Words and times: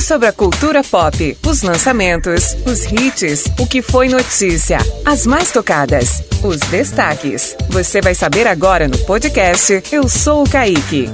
Sobre 0.00 0.28
a 0.28 0.32
cultura 0.32 0.82
pop, 0.82 1.36
os 1.46 1.62
lançamentos, 1.62 2.56
os 2.66 2.84
hits, 2.86 3.44
o 3.58 3.66
que 3.66 3.82
foi 3.82 4.08
notícia, 4.08 4.78
as 5.04 5.26
mais 5.26 5.52
tocadas, 5.52 6.22
os 6.42 6.58
destaques. 6.58 7.54
Você 7.68 8.00
vai 8.00 8.14
saber 8.14 8.46
agora 8.46 8.88
no 8.88 8.98
podcast 8.98 9.82
Eu 9.92 10.08
Sou 10.08 10.42
o 10.44 10.50
Kaique. 10.50 11.08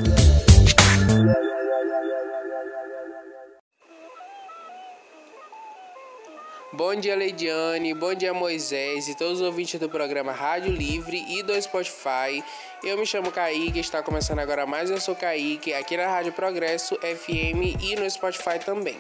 Bom 6.77 6.95
dia, 6.95 7.17
Leidiane. 7.17 7.95
Bom 7.95 8.13
dia, 8.13 8.35
Moisés 8.35 9.09
e 9.09 9.15
todos 9.15 9.41
os 9.41 9.47
ouvintes 9.47 9.81
do 9.81 9.89
programa 9.89 10.31
Rádio 10.31 10.71
Livre 10.71 11.25
e 11.27 11.43
do 11.43 11.59
Spotify. 11.63 12.45
Eu 12.85 12.99
me 12.99 13.07
chamo 13.07 13.33
Kaique, 13.33 13.79
está 13.79 14.03
começando 14.03 14.41
agora 14.41 14.67
mais 14.67 14.91
Eu 14.91 15.01
Sou 15.01 15.17
Kaique, 15.17 15.73
aqui 15.73 15.97
na 15.97 16.07
Rádio 16.07 16.35
Progresso 16.35 16.95
FM 16.97 17.81
e 17.83 17.97
no 17.97 18.09
Spotify 18.11 18.59
também. 18.63 18.99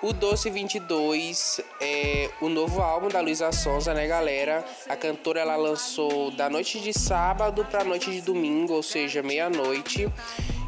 O 0.00 0.12
Doce 0.12 0.48
22 0.48 1.60
é 1.80 2.30
o 2.40 2.48
novo 2.48 2.80
álbum 2.80 3.08
da 3.08 3.20
Luísa 3.20 3.50
Sonza, 3.50 3.92
né, 3.92 4.06
galera? 4.06 4.64
A 4.88 4.94
cantora 4.94 5.40
ela 5.40 5.56
lançou 5.56 6.30
da 6.30 6.48
noite 6.48 6.78
de 6.78 6.96
sábado 6.96 7.66
para 7.68 7.82
noite 7.82 8.12
de 8.12 8.20
domingo, 8.20 8.74
ou 8.74 8.82
seja, 8.84 9.24
meia-noite. 9.24 10.08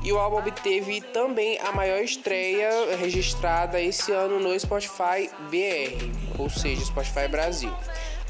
E 0.05 0.13
o 0.13 0.19
álbum 0.19 0.39
obteve 0.39 1.01
também 1.01 1.59
a 1.61 1.71
maior 1.71 2.01
estreia 2.01 2.97
registrada 2.97 3.81
esse 3.81 4.11
ano 4.11 4.41
no 4.41 4.59
Spotify 4.59 5.31
BR, 5.49 6.11
ou 6.39 6.51
seja, 6.51 6.85
Spotify 6.85 7.29
Brasil. 7.29 7.73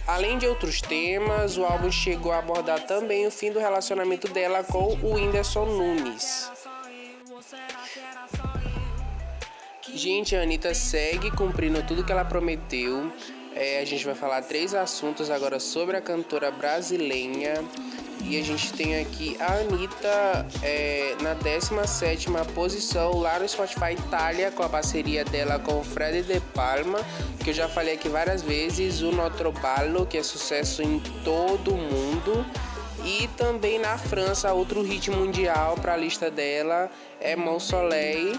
Além 0.06 0.36
de 0.36 0.46
outros 0.46 0.82
temas, 0.82 1.56
o 1.56 1.64
álbum 1.64 1.90
chegou 1.90 2.32
a 2.32 2.38
abordar 2.38 2.86
também 2.86 3.26
o 3.26 3.30
fim 3.30 3.50
do 3.50 3.58
relacionamento 3.58 4.28
dela 4.28 4.62
com 4.62 4.98
o 5.02 5.14
Whindersson 5.14 5.64
Nunes. 5.64 6.50
Gente, 9.94 10.34
a 10.34 10.42
Anitta 10.42 10.74
segue 10.74 11.30
cumprindo 11.30 11.82
tudo 11.84 12.04
que 12.04 12.12
ela 12.12 12.24
prometeu. 12.24 13.12
É, 13.54 13.80
a 13.80 13.84
gente 13.84 14.04
vai 14.04 14.14
falar 14.14 14.42
três 14.42 14.74
assuntos 14.74 15.30
agora 15.30 15.60
sobre 15.60 15.96
a 15.96 16.00
cantora 16.00 16.50
brasileira. 16.50 17.62
E 18.24 18.38
a 18.38 18.42
gente 18.42 18.72
tem 18.72 19.00
aqui 19.00 19.36
a 19.40 19.54
Anitta 19.54 20.46
é, 20.62 21.16
na 21.20 21.34
17 21.34 22.28
posição 22.54 23.18
lá 23.18 23.38
no 23.38 23.48
Spotify 23.48 23.92
Itália, 23.92 24.50
com 24.52 24.62
a 24.62 24.68
parceria 24.68 25.24
dela 25.24 25.58
com 25.58 25.80
o 25.80 25.84
Fred 25.84 26.22
De 26.22 26.40
Palma, 26.54 27.00
que 27.42 27.50
eu 27.50 27.54
já 27.54 27.68
falei 27.68 27.94
aqui 27.94 28.08
várias 28.08 28.42
vezes, 28.42 29.02
o 29.02 29.10
Notre 29.10 29.50
Ballo, 29.50 30.06
que 30.06 30.18
é 30.18 30.22
sucesso 30.22 30.82
em 30.82 31.00
todo 31.24 31.74
o 31.74 31.76
mundo. 31.76 32.46
E 33.04 33.28
também 33.36 33.80
na 33.80 33.98
França, 33.98 34.52
outro 34.52 34.82
hit 34.82 35.10
mundial 35.10 35.74
para 35.74 35.94
a 35.94 35.96
lista 35.96 36.30
dela 36.30 36.88
é 37.20 37.34
Mon 37.34 37.58
Soleil, 37.58 38.38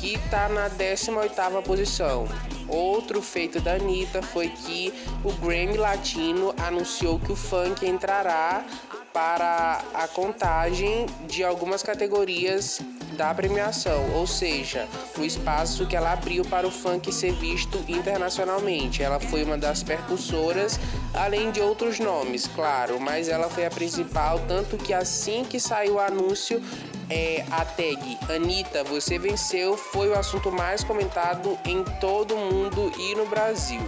que 0.00 0.14
está 0.14 0.48
na 0.48 0.70
18ª 0.70 1.62
posição. 1.62 2.26
Outro 2.68 3.22
feito 3.22 3.60
da 3.60 3.74
Anitta 3.74 4.22
foi 4.22 4.48
que 4.48 4.92
o 5.24 5.32
Grammy 5.32 5.76
Latino 5.76 6.54
anunciou 6.58 7.18
que 7.18 7.32
o 7.32 7.36
funk 7.36 7.86
entrará 7.86 8.64
para 9.12 9.80
a 9.94 10.06
contagem 10.08 11.06
de 11.26 11.42
algumas 11.42 11.82
categorias 11.82 12.80
da 13.16 13.32
premiação, 13.32 14.14
ou 14.14 14.26
seja, 14.26 14.86
o 15.16 15.24
espaço 15.24 15.86
que 15.86 15.96
ela 15.96 16.12
abriu 16.12 16.44
para 16.44 16.66
o 16.66 16.70
funk 16.70 17.10
ser 17.12 17.32
visto 17.32 17.82
internacionalmente. 17.88 19.02
Ela 19.02 19.18
foi 19.18 19.42
uma 19.42 19.56
das 19.56 19.82
percussoras, 19.82 20.78
além 21.14 21.50
de 21.50 21.62
outros 21.62 21.98
nomes, 21.98 22.46
claro, 22.46 23.00
mas 23.00 23.28
ela 23.28 23.48
foi 23.48 23.64
a 23.64 23.70
principal, 23.70 24.38
tanto 24.46 24.76
que 24.76 24.92
assim 24.92 25.44
que 25.44 25.58
saiu 25.58 25.94
o 25.94 26.00
anúncio, 26.00 26.62
é, 27.08 27.44
a 27.50 27.64
tag 27.64 28.18
Anitta, 28.28 28.82
você 28.84 29.18
venceu 29.18 29.76
foi 29.76 30.08
o 30.08 30.18
assunto 30.18 30.50
mais 30.50 30.82
comentado 30.82 31.58
em 31.64 31.84
todo 32.00 32.34
o 32.34 32.38
mundo 32.38 32.92
e 32.98 33.14
no 33.14 33.26
Brasil. 33.26 33.80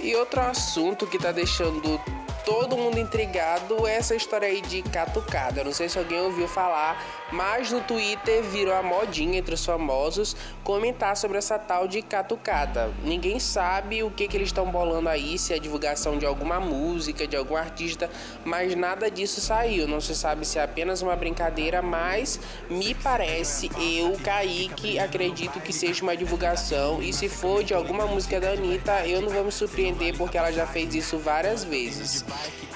E 0.00 0.14
outro 0.14 0.40
assunto 0.40 1.06
que 1.06 1.16
está 1.16 1.32
deixando 1.32 2.00
todo 2.48 2.78
mundo 2.78 2.98
intrigado 2.98 3.86
essa 3.86 4.16
história 4.16 4.48
aí 4.48 4.62
de 4.62 4.80
catucada. 4.80 5.62
Não 5.62 5.72
sei 5.74 5.86
se 5.86 5.98
alguém 5.98 6.18
ouviu 6.18 6.48
falar, 6.48 7.04
mas 7.30 7.70
no 7.70 7.82
Twitter 7.82 8.42
virou 8.42 8.74
a 8.74 8.82
modinha 8.82 9.38
entre 9.38 9.54
os 9.54 9.62
famosos 9.62 10.34
comentar 10.64 11.14
sobre 11.14 11.36
essa 11.36 11.58
tal 11.58 11.86
de 11.86 12.00
catucada. 12.00 12.90
Ninguém 13.04 13.38
sabe 13.38 14.02
o 14.02 14.10
que, 14.10 14.26
que 14.26 14.34
eles 14.34 14.48
estão 14.48 14.64
bolando 14.70 15.10
aí, 15.10 15.38
se 15.38 15.52
é 15.52 15.58
divulgação 15.58 16.16
de 16.16 16.24
alguma 16.24 16.58
música, 16.58 17.26
de 17.26 17.36
algum 17.36 17.54
artista, 17.54 18.08
mas 18.46 18.74
nada 18.74 19.10
disso 19.10 19.42
saiu. 19.42 19.86
Não 19.86 20.00
se 20.00 20.14
sabe 20.14 20.46
se 20.46 20.58
é 20.58 20.62
apenas 20.62 21.02
uma 21.02 21.14
brincadeira, 21.14 21.82
mas 21.82 22.40
me 22.70 22.94
parece, 22.94 23.70
eu, 23.78 24.18
Kaique, 24.24 24.98
acredito 24.98 25.60
que 25.60 25.72
seja 25.72 26.02
uma 26.02 26.16
divulgação. 26.16 27.02
E 27.02 27.12
se 27.12 27.28
for 27.28 27.62
de 27.62 27.74
alguma 27.74 28.06
música 28.06 28.40
da 28.40 28.52
Anitta, 28.52 29.06
eu 29.06 29.20
não 29.20 29.28
vou 29.28 29.44
me 29.44 29.52
surpreender 29.52 30.16
porque 30.16 30.38
ela 30.38 30.50
já 30.50 30.66
fez 30.66 30.94
isso 30.94 31.18
várias 31.18 31.62
vezes. 31.62 32.24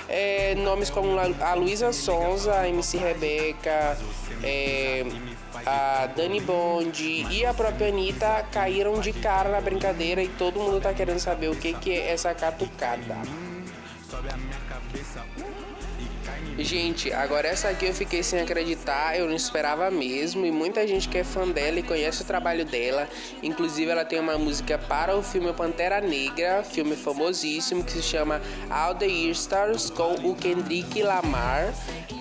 É, 0.08 0.54
nomes 0.56 0.90
como 0.90 1.18
a 1.18 1.54
Luísa 1.54 1.92
Sonza, 1.92 2.54
a 2.54 2.68
MC 2.68 2.98
Rebeca, 2.98 3.96
é, 4.42 5.04
a 5.64 6.06
Dani 6.06 6.40
Bond 6.40 7.02
e 7.30 7.46
a 7.46 7.54
própria 7.54 7.88
Anitta 7.88 8.44
caíram 8.52 9.00
de 9.00 9.12
cara 9.12 9.50
na 9.50 9.60
brincadeira 9.60 10.22
e 10.22 10.28
todo 10.28 10.60
mundo 10.60 10.80
tá 10.80 10.92
querendo 10.92 11.18
saber 11.18 11.48
o 11.48 11.56
que, 11.56 11.72
que 11.74 11.92
é 11.92 12.12
essa 12.12 12.34
catucada. 12.34 13.16
Gente, 16.58 17.10
agora 17.12 17.48
essa 17.48 17.70
aqui 17.70 17.86
eu 17.86 17.94
fiquei 17.94 18.22
sem 18.22 18.40
acreditar, 18.40 19.18
eu 19.18 19.26
não 19.26 19.34
esperava 19.34 19.90
mesmo. 19.90 20.44
E 20.44 20.50
muita 20.50 20.86
gente 20.86 21.08
que 21.08 21.18
é 21.18 21.24
fã 21.24 21.48
dela 21.48 21.78
e 21.78 21.82
conhece 21.82 22.22
o 22.22 22.24
trabalho 22.24 22.64
dela. 22.64 23.08
Inclusive, 23.42 23.90
ela 23.90 24.04
tem 24.04 24.20
uma 24.20 24.36
música 24.36 24.76
para 24.76 25.16
o 25.16 25.22
filme 25.22 25.52
Pantera 25.54 26.00
Negra, 26.00 26.62
filme 26.62 26.94
famosíssimo 26.94 27.82
que 27.82 27.92
se 27.92 28.02
chama 28.02 28.40
All 28.70 28.94
the 28.94 29.06
Year 29.06 29.32
Stars 29.32 29.88
com 29.88 30.14
o 30.28 30.34
Kendrick 30.34 31.02
Lamar. 31.02 31.72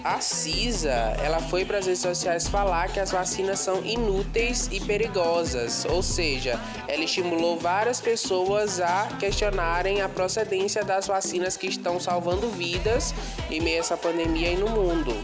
A 0.03 0.19
Cisa, 0.19 1.15
ela 1.23 1.39
foi 1.39 1.63
para 1.63 1.77
as 1.77 1.85
redes 1.85 2.01
sociais 2.01 2.47
falar 2.47 2.91
que 2.91 2.99
as 2.99 3.11
vacinas 3.11 3.59
são 3.59 3.85
inúteis 3.85 4.67
e 4.71 4.79
perigosas, 4.79 5.85
ou 5.85 6.01
seja, 6.01 6.59
ela 6.87 7.03
estimulou 7.03 7.59
várias 7.59 8.01
pessoas 8.01 8.79
a 8.79 9.09
questionarem 9.19 10.01
a 10.01 10.09
procedência 10.09 10.83
das 10.83 11.05
vacinas 11.05 11.55
que 11.55 11.67
estão 11.67 11.99
salvando 11.99 12.49
vidas 12.49 13.13
em 13.51 13.61
meio 13.61 13.77
a 13.77 13.79
essa 13.81 13.95
pandemia 13.95 14.20
aí 14.21 14.55
no 14.55 14.69
mundo 14.69 15.15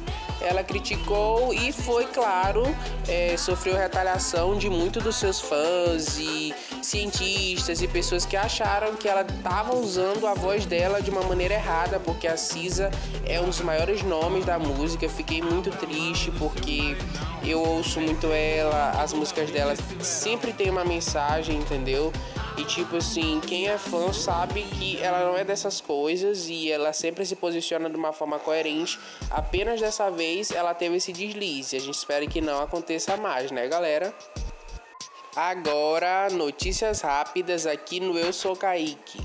ela 0.42 0.64
criticou 0.64 1.54
e 1.54 1.72
foi, 1.72 2.06
claro, 2.06 2.64
é, 3.08 3.36
sofreu 3.38 3.76
retaliação 3.76 4.58
de 4.58 4.70
muitos 4.70 5.04
dos 5.04 5.16
seus 5.16 5.42
fãs 5.42 6.18
e 6.20 6.54
cientistas 6.82 7.82
e 7.82 7.88
pessoas 7.88 8.26
que 8.26 8.38
acharam 8.38 8.96
que 8.96 9.08
ela 9.08 9.22
estava 9.22 9.76
usando 9.76 10.28
a 10.28 10.34
voz 10.34 10.66
dela 10.66 11.02
de 11.02 11.10
uma 11.10 11.24
maneira 11.24 11.56
errada, 11.56 12.00
porque 12.00 12.28
a 12.28 12.38
Cisa 12.38 12.92
é 13.26 13.42
um 13.42 13.46
dos 13.46 13.62
maiores 13.62 14.04
nomes 14.04 14.46
da 14.46 14.60
música. 14.60 15.10
fiquei 15.10 15.42
muito 15.42 15.72
triste 15.72 16.32
porque 16.32 16.96
eu 17.44 17.60
ouço 17.60 18.00
muito 18.00 18.28
ela, 18.28 18.92
as 19.02 19.14
músicas 19.14 19.50
dela 19.50 19.74
sempre 20.00 20.54
tem 20.54 20.70
uma 20.70 20.86
mensagem, 20.86 21.58
entendeu? 21.58 22.12
E 22.58 22.66
tipo 22.66 22.98
assim, 22.98 23.40
quem 23.40 23.68
é 23.68 23.78
fã 23.78 24.12
sabe 24.12 24.64
que 24.64 24.98
ela 25.00 25.24
não 25.24 25.38
é 25.38 25.44
dessas 25.44 25.80
coisas 25.80 26.50
e 26.50 26.72
ela 26.72 26.92
sempre 26.92 27.24
se 27.24 27.36
posiciona 27.36 27.88
de 27.88 27.96
uma 27.96 28.12
forma 28.12 28.40
coerente. 28.40 29.00
Apenas 29.30 29.80
dessa 29.80 30.10
vez 30.10 30.50
ela 30.50 30.74
teve 30.74 30.96
esse 30.96 31.14
deslize. 31.14 31.76
A 31.76 31.80
gente 31.80 31.94
espera 31.94 32.26
que 32.26 32.42
não 32.42 32.60
aconteça 32.60 33.16
mais, 33.16 33.52
né, 33.52 33.68
galera? 33.68 34.12
Agora, 35.36 36.30
notícias 36.32 37.02
rápidas 37.02 37.68
aqui 37.68 38.00
no 38.00 38.18
Eu 38.18 38.34
Sou 38.34 38.56
Kaique. 38.56 39.20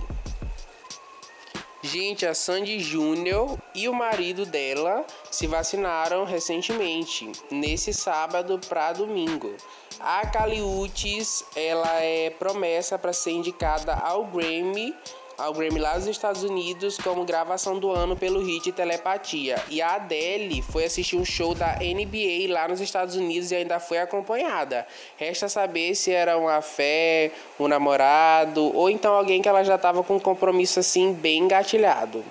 Gente, 1.85 2.25
a 2.25 2.33
Sandy 2.33 2.79
Júnior 2.79 3.59
e 3.75 3.89
o 3.89 3.93
marido 3.93 4.47
dela 4.47 5.05
se 5.33 5.49
vacinaram 5.49 6.25
recentemente, 6.25 7.33
nesse 7.51 7.93
sábado 7.93 8.61
para 8.69 8.93
domingo. 8.93 9.53
A 9.99 10.25
Caliutes, 10.29 11.45
ela 11.57 12.01
é 12.01 12.31
promessa 12.31 12.97
para 12.97 13.13
ser 13.13 13.33
indicada 13.33 13.95
ao 13.95 14.25
Grammy 14.27 14.95
ao 15.43 15.53
Grammy 15.53 15.81
lá 15.81 15.97
nos 15.97 16.07
Estados 16.07 16.45
Unidos 16.45 16.97
como 16.97 17.25
gravação 17.25 17.77
do 17.77 17.91
ano 17.91 18.17
pelo 18.17 18.41
hit 18.41 18.71
Telepatia. 18.71 19.61
E 19.69 19.83
a 19.83 19.97
Adele 19.97 20.63
foi 20.63 20.85
assistir 20.85 21.17
um 21.17 21.25
show 21.25 21.53
da 21.53 21.79
NBA 21.81 22.53
lá 22.53 22.69
nos 22.69 22.81
Estados 22.81 23.17
Unidos 23.17 23.51
e 23.51 23.57
ainda 23.57 23.81
foi 23.81 23.99
acompanhada. 23.99 24.87
Resta 25.17 25.49
saber 25.49 25.97
se 25.97 26.13
era 26.13 26.39
uma 26.39 26.63
fé, 26.63 27.33
um 27.59 27.67
namorado 27.67 28.75
ou 28.77 28.89
então 28.89 29.15
alguém 29.15 29.43
que 29.43 29.49
ela 29.49 29.65
já 29.65 29.75
estava 29.75 30.05
com 30.05 30.15
um 30.15 30.21
compromisso 30.21 30.79
assim 30.79 31.13
bem 31.13 31.41
engatilhado. 31.41 32.25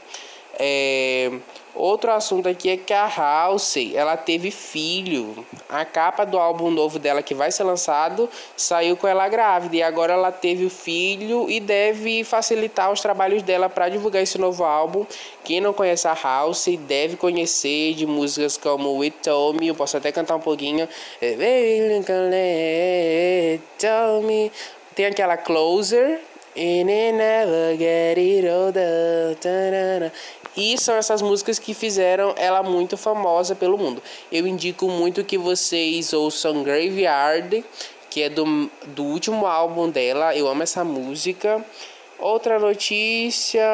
É, 0.64 1.32
Outro 1.74 2.12
assunto 2.12 2.50
aqui 2.50 2.70
é 2.70 2.78
que 2.78 2.94
a 2.94 3.06
Halsey, 3.06 3.96
ela 3.96 4.18
teve 4.18 4.52
filho. 4.52 5.46
A 5.70 5.86
capa 5.86 6.26
do 6.26 6.38
álbum 6.38 6.70
novo 6.70 7.00
dela 7.00 7.24
que 7.24 7.34
vai 7.34 7.50
ser 7.50 7.64
lançado 7.64 8.30
saiu 8.58 8.98
com 8.98 9.08
ela 9.08 9.28
grávida 9.30 9.78
e 9.78 9.82
agora 9.82 10.14
ela 10.14 10.32
teve 10.32 10.66
o 10.66 10.70
filho 10.70 11.50
e 11.50 11.62
deve 11.62 12.26
facilitar 12.26 12.92
os 12.92 13.00
trabalhos 13.00 13.42
dela 13.42 13.70
para 13.70 13.88
divulgar 13.88 14.22
esse 14.22 14.38
novo 14.38 14.66
álbum. 14.66 15.06
Quem 15.46 15.62
não 15.62 15.74
conhece 15.74 16.08
a 16.08 16.18
Halsey 16.22 16.76
deve 16.76 17.16
conhecer 17.16 17.94
de 17.94 18.06
músicas 18.06 18.58
como 18.58 19.02
It 19.02 19.18
Told 19.24 19.58
Me, 19.58 19.70
eu 19.70 19.76
posso 19.76 19.96
até 19.96 20.12
cantar 20.12 20.36
um 20.36 20.42
pouquinho. 20.42 20.90
Tem 24.94 25.06
aquela 25.06 25.38
Closer, 25.38 26.20
And 26.54 26.90
it 26.90 27.14
never 27.14 27.78
get 27.78 28.18
it 28.18 28.46
older. 28.46 29.38
E 30.56 30.78
são 30.78 30.96
essas 30.96 31.22
músicas 31.22 31.58
que 31.58 31.74
fizeram 31.74 32.34
ela 32.38 32.62
muito 32.62 32.98
famosa 32.98 33.56
pelo 33.56 33.78
mundo. 33.78 34.02
Eu 34.32 34.46
indico 34.46 34.88
muito 34.90 35.24
que 35.24 35.38
vocês 35.38 36.12
ouçam 36.14 36.64
Graveyard, 36.64 37.64
que 38.10 38.24
é 38.24 38.30
do, 38.30 38.70
do 38.88 39.04
último 39.04 39.46
álbum 39.46 39.90
dela. 39.90 40.36
Eu 40.36 40.48
amo 40.48 40.64
essa 40.64 40.84
música. 40.84 41.64
Outra 42.20 42.60
notícia 42.60 43.66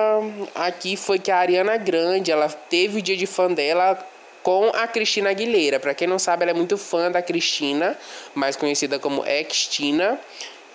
aqui 0.55 0.95
foi 0.95 1.19
que 1.19 1.31
a 1.31 1.37
Ariana 1.37 1.75
Grande, 1.75 2.31
ela 2.31 2.47
teve 2.47 2.99
o 2.99 3.01
dia 3.01 3.17
de 3.17 3.25
fã 3.25 3.51
dela 3.51 3.97
com 4.41 4.69
a 4.73 4.87
Cristina 4.87 5.31
Aguilera. 5.31 5.77
Para 5.77 5.93
quem 5.93 6.07
não 6.07 6.17
sabe, 6.17 6.43
ela 6.43 6.51
é 6.51 6.53
muito 6.53 6.77
fã 6.77 7.11
da 7.11 7.21
Cristina, 7.21 7.97
mais 8.33 8.55
conhecida 8.55 8.97
como 8.97 9.25
Extina. 9.25 10.17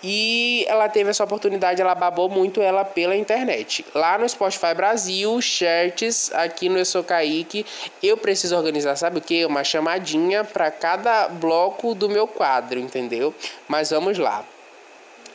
E 0.03 0.65
ela 0.69 0.89
teve 0.89 1.11
essa 1.11 1.23
oportunidade, 1.23 1.81
ela 1.81 1.95
babou 1.95 2.29
muito 2.29 2.61
ela 2.61 2.85
pela 2.85 3.17
internet. 3.17 3.85
Lá 3.95 4.19
no 4.19 4.29
Spotify 4.29 4.75
Brasil, 4.75 5.41
Shirts, 5.41 6.33
aqui 6.35 6.69
no 6.69 6.79
Eu 6.79 6.85
Sou 6.85 7.05
Kaique, 7.05 7.65
eu 8.03 8.17
preciso 8.17 8.57
organizar, 8.57 8.97
sabe 8.97 9.19
o 9.19 9.21
que? 9.21 9.45
Uma 9.45 9.63
chamadinha 9.63 10.43
para 10.43 10.71
cada 10.71 11.29
bloco 11.29 11.95
do 11.95 12.09
meu 12.09 12.27
quadro, 12.27 12.81
entendeu? 12.81 13.33
Mas 13.69 13.91
vamos 13.91 14.19
lá. 14.19 14.45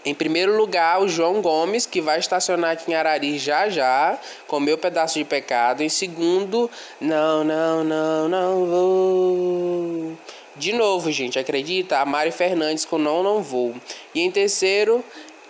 Em 0.07 0.13
primeiro 0.13 0.55
lugar, 0.55 1.01
o 1.01 1.07
João 1.09 1.41
Gomes, 1.41 1.85
que 1.85 1.99
vai 1.99 2.17
estacionar 2.17 2.71
aqui 2.71 2.89
em 2.89 2.95
Arari 2.95 3.37
já 3.37 3.67
já, 3.67 4.17
com 4.47 4.57
meu 4.57 4.77
pedaço 4.77 5.15
de 5.15 5.25
pecado. 5.25 5.81
Em 5.81 5.89
segundo, 5.89 6.71
não, 7.01 7.43
não, 7.43 7.83
não, 7.83 8.29
não 8.29 8.65
vou. 8.65 10.17
De 10.57 10.73
novo, 10.73 11.11
gente, 11.11 11.37
acredita? 11.37 11.99
A 11.99 12.05
Mari 12.05 12.31
Fernandes 12.31 12.83
com 12.83 12.97
Não 12.97 13.21
Não 13.21 13.43
Vou. 13.43 13.75
E 14.15 14.21
em 14.21 14.31
terceiro, 14.31 15.05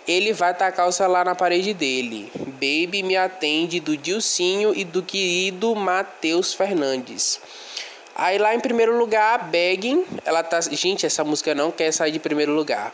ele 0.06 0.34
vai 0.34 0.52
tacar 0.52 0.86
o 0.86 0.92
celular 0.92 1.24
na 1.24 1.34
parede 1.34 1.72
dele. 1.72 2.30
Baby 2.36 3.02
me 3.02 3.16
atende 3.16 3.80
do 3.80 3.96
Dilcinho 3.96 4.74
e 4.74 4.84
do 4.84 5.02
querido 5.02 5.74
Matheus 5.74 6.52
Fernandes. 6.52 7.40
Aí 8.14 8.36
lá 8.36 8.54
em 8.54 8.60
primeiro 8.60 8.98
lugar, 8.98 9.48
Begging, 9.48 10.04
ela 10.26 10.42
tá, 10.42 10.60
gente, 10.60 11.06
essa 11.06 11.24
música 11.24 11.54
não 11.54 11.70
quer 11.70 11.90
sair 11.92 12.10
de 12.10 12.18
primeiro 12.18 12.52
lugar. 12.52 12.92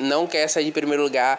Não 0.00 0.26
quer 0.26 0.48
sair 0.48 0.64
de 0.64 0.72
primeiro 0.72 1.02
lugar 1.02 1.38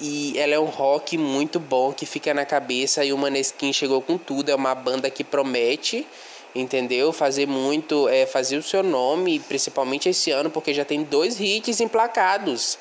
e 0.00 0.38
ela 0.38 0.54
é 0.54 0.58
um 0.58 0.66
rock 0.66 1.18
muito 1.18 1.58
bom 1.58 1.92
que 1.92 2.06
fica 2.06 2.32
na 2.32 2.44
cabeça 2.44 3.04
e 3.04 3.12
o 3.12 3.18
Maneskin 3.18 3.72
chegou 3.72 4.00
com 4.00 4.16
tudo, 4.16 4.50
é 4.50 4.54
uma 4.54 4.74
banda 4.74 5.10
que 5.10 5.24
promete 5.24 6.06
entendeu? 6.54 7.12
Fazer 7.12 7.46
muito, 7.46 8.08
é, 8.08 8.26
fazer 8.26 8.56
o 8.56 8.62
seu 8.62 8.82
nome, 8.82 9.40
principalmente 9.40 10.08
esse 10.08 10.30
ano, 10.30 10.50
porque 10.50 10.74
já 10.74 10.84
tem 10.84 11.02
dois 11.02 11.40
hits 11.40 11.80
emplacados 11.80 12.78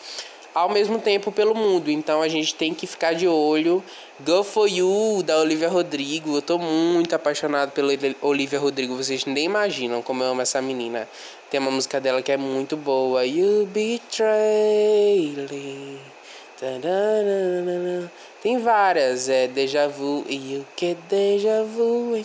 ao 0.54 0.70
mesmo 0.70 1.00
tempo 1.00 1.32
pelo 1.32 1.56
mundo. 1.56 1.90
Então 1.90 2.22
a 2.22 2.28
gente 2.28 2.54
tem 2.54 2.74
que 2.74 2.86
ficar 2.86 3.14
de 3.14 3.28
olho. 3.28 3.84
Go 4.20 4.44
For 4.44 4.68
You, 4.68 5.24
da 5.24 5.38
Olivia 5.40 5.70
Rodrigo. 5.70 6.36
Eu 6.36 6.42
tô 6.42 6.58
muito 6.58 7.16
apaixonado 7.16 7.72
pela 7.72 7.92
Olivia 8.22 8.60
Rodrigo. 8.60 8.96
Vocês 8.96 9.26
nem 9.26 9.46
imaginam 9.46 10.02
como 10.02 10.24
eu 10.24 10.32
amo 10.32 10.42
essa 10.42 10.62
menina. 10.62 11.08
Tem 11.50 11.60
uma 11.60 11.72
música 11.72 12.00
dela 12.00 12.22
que 12.22 12.32
é 12.32 12.38
muito 12.38 12.78
boa. 12.78 13.26
You 13.26 13.66
Betray 13.68 15.32
tem 18.44 18.60
várias, 18.60 19.28
é 19.28 19.48
Deja 19.48 19.88
Vu 19.88 20.24
e 20.30 20.58
o 20.58 20.68
que 20.76 20.96
Deja 21.10 21.64
Vu 21.64 22.16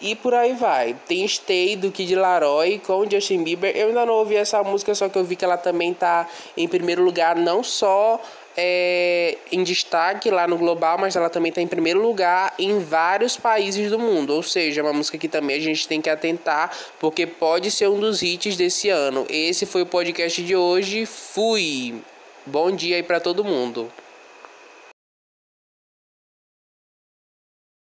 e 0.00 0.14
por 0.14 0.34
aí 0.34 0.54
vai. 0.54 0.96
Tem 1.06 1.26
Stay 1.26 1.76
do 1.76 1.90
Kid 1.90 2.14
Laroi 2.14 2.78
com 2.78 3.08
Justin 3.08 3.42
Bieber. 3.42 3.76
Eu 3.76 3.88
ainda 3.88 4.06
não 4.06 4.14
ouvi 4.14 4.36
essa 4.36 4.62
música, 4.62 4.94
só 4.94 5.08
que 5.08 5.18
eu 5.18 5.24
vi 5.24 5.36
que 5.36 5.44
ela 5.44 5.58
também 5.58 5.92
tá 5.92 6.28
em 6.56 6.66
primeiro 6.66 7.02
lugar, 7.02 7.36
não 7.36 7.62
só 7.62 8.20
é, 8.62 9.38
em 9.50 9.62
destaque 9.62 10.30
lá 10.30 10.46
no 10.46 10.58
global, 10.58 10.98
mas 10.98 11.16
ela 11.16 11.30
também 11.30 11.48
está 11.48 11.62
em 11.62 11.66
primeiro 11.66 12.02
lugar 12.02 12.52
em 12.58 12.78
vários 12.78 13.34
países 13.34 13.90
do 13.90 13.98
mundo. 13.98 14.34
Ou 14.34 14.42
seja, 14.42 14.82
é 14.82 14.84
uma 14.84 14.92
música 14.92 15.16
que 15.16 15.28
também 15.28 15.56
a 15.56 15.60
gente 15.60 15.88
tem 15.88 15.98
que 15.98 16.10
atentar, 16.10 16.70
porque 16.98 17.26
pode 17.26 17.70
ser 17.70 17.88
um 17.88 17.98
dos 17.98 18.22
hits 18.22 18.58
desse 18.58 18.90
ano. 18.90 19.26
Esse 19.30 19.64
foi 19.64 19.80
o 19.80 19.86
podcast 19.86 20.42
de 20.42 20.54
hoje. 20.54 21.06
Fui! 21.06 22.02
Bom 22.44 22.70
dia 22.70 22.96
aí 22.96 23.02
para 23.02 23.18
todo 23.18 23.42
mundo. 23.42 23.90